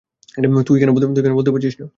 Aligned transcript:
তুই 0.67 0.77
কেন 0.79 0.89
বলতে 1.37 1.51
পারছিস 1.53 1.75
না? 1.79 1.85